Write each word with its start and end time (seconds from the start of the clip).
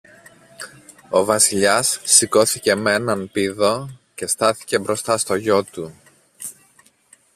Ο 1.09 1.25
Βασιλιάς 1.25 1.99
σηκώθηκε 2.03 2.75
μ' 2.75 2.87
έναν 2.87 3.31
πήδο 3.31 3.89
και 4.15 4.27
στάθηκε 4.27 4.79
μπροστά 4.79 5.17
στο 5.17 5.35
γιο 5.35 5.63
του 5.63 5.93